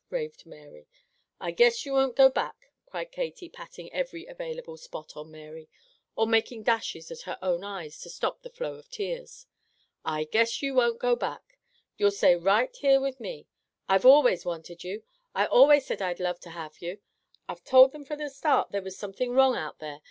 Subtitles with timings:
[0.09, 0.87] raved Mary.
[1.39, 5.69] "I guess you won't go back," cried Katy, patting every available spot on Mary,
[6.15, 9.45] or making dashes at her own eyes to stop the flow of tears.
[10.03, 11.59] "I guess you won't go back!
[11.97, 13.47] You'll stay right here with me.
[13.87, 15.03] I've always wanted you!
[15.35, 16.97] I always said I'd love to have you!
[17.47, 19.99] I've told thim from the start there was something wrong out there!